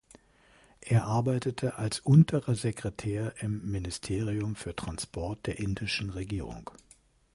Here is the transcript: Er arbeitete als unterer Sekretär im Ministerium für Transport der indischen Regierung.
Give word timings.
Er 0.79 1.03
arbeitete 1.05 1.75
als 1.77 1.99
unterer 1.99 2.55
Sekretär 2.55 3.35
im 3.39 3.69
Ministerium 3.71 4.55
für 4.55 4.75
Transport 4.75 5.45
der 5.45 5.59
indischen 5.59 6.09
Regierung. 6.09 6.71